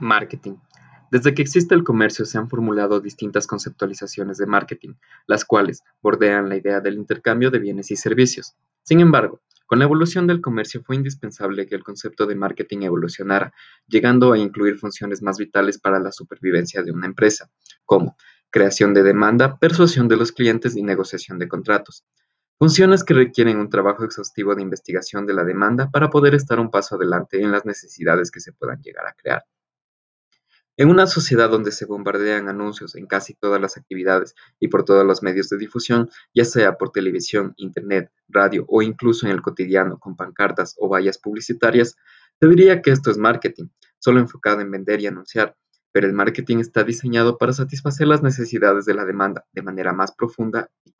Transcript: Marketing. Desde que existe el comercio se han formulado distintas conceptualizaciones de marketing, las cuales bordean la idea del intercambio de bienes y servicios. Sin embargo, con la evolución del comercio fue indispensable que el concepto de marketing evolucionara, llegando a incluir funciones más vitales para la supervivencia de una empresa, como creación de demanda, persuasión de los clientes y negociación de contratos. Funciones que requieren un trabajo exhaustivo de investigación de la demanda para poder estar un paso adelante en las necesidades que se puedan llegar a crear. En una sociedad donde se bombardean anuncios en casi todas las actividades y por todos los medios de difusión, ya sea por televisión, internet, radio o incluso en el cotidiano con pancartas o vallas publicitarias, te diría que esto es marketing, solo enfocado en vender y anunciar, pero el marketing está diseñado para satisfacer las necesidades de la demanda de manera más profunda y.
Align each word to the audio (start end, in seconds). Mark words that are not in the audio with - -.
Marketing. 0.00 0.56
Desde 1.10 1.34
que 1.34 1.42
existe 1.42 1.74
el 1.74 1.84
comercio 1.84 2.24
se 2.24 2.36
han 2.36 2.48
formulado 2.48 3.00
distintas 3.00 3.46
conceptualizaciones 3.46 4.38
de 4.38 4.46
marketing, 4.46 4.94
las 5.26 5.44
cuales 5.44 5.82
bordean 6.02 6.48
la 6.48 6.56
idea 6.56 6.80
del 6.80 6.94
intercambio 6.94 7.50
de 7.50 7.60
bienes 7.60 7.90
y 7.90 7.96
servicios. 7.96 8.56
Sin 8.82 9.00
embargo, 9.00 9.40
con 9.66 9.78
la 9.78 9.84
evolución 9.84 10.26
del 10.26 10.40
comercio 10.40 10.82
fue 10.82 10.96
indispensable 10.96 11.66
que 11.66 11.74
el 11.74 11.84
concepto 11.84 12.26
de 12.26 12.36
marketing 12.36 12.82
evolucionara, 12.82 13.52
llegando 13.86 14.32
a 14.32 14.38
incluir 14.38 14.78
funciones 14.78 15.22
más 15.22 15.38
vitales 15.38 15.78
para 15.78 15.98
la 15.98 16.12
supervivencia 16.12 16.82
de 16.82 16.92
una 16.92 17.06
empresa, 17.06 17.50
como 17.84 18.16
creación 18.50 18.94
de 18.94 19.02
demanda, 19.02 19.58
persuasión 19.58 20.08
de 20.08 20.16
los 20.16 20.32
clientes 20.32 20.76
y 20.76 20.82
negociación 20.82 21.38
de 21.38 21.48
contratos. 21.48 22.04
Funciones 22.58 23.04
que 23.04 23.14
requieren 23.14 23.58
un 23.58 23.68
trabajo 23.68 24.04
exhaustivo 24.04 24.54
de 24.54 24.62
investigación 24.62 25.26
de 25.26 25.34
la 25.34 25.44
demanda 25.44 25.90
para 25.90 26.10
poder 26.10 26.34
estar 26.34 26.58
un 26.58 26.70
paso 26.70 26.94
adelante 26.94 27.42
en 27.42 27.52
las 27.52 27.66
necesidades 27.66 28.30
que 28.30 28.40
se 28.40 28.52
puedan 28.52 28.80
llegar 28.80 29.06
a 29.06 29.14
crear. 29.14 29.44
En 30.78 30.90
una 30.90 31.06
sociedad 31.06 31.48
donde 31.48 31.72
se 31.72 31.86
bombardean 31.86 32.48
anuncios 32.48 32.96
en 32.96 33.06
casi 33.06 33.32
todas 33.32 33.58
las 33.60 33.78
actividades 33.78 34.34
y 34.60 34.68
por 34.68 34.84
todos 34.84 35.06
los 35.06 35.22
medios 35.22 35.48
de 35.48 35.56
difusión, 35.56 36.10
ya 36.34 36.44
sea 36.44 36.76
por 36.76 36.90
televisión, 36.90 37.54
internet, 37.56 38.10
radio 38.28 38.66
o 38.68 38.82
incluso 38.82 39.26
en 39.26 39.32
el 39.32 39.40
cotidiano 39.40 39.98
con 39.98 40.16
pancartas 40.16 40.74
o 40.78 40.90
vallas 40.90 41.16
publicitarias, 41.16 41.96
te 42.38 42.46
diría 42.46 42.82
que 42.82 42.90
esto 42.90 43.10
es 43.10 43.16
marketing, 43.16 43.68
solo 43.98 44.20
enfocado 44.20 44.60
en 44.60 44.70
vender 44.70 45.00
y 45.00 45.06
anunciar, 45.06 45.56
pero 45.92 46.06
el 46.06 46.12
marketing 46.12 46.58
está 46.58 46.84
diseñado 46.84 47.38
para 47.38 47.54
satisfacer 47.54 48.06
las 48.06 48.22
necesidades 48.22 48.84
de 48.84 48.92
la 48.92 49.06
demanda 49.06 49.46
de 49.52 49.62
manera 49.62 49.94
más 49.94 50.12
profunda 50.14 50.68
y. 50.84 50.95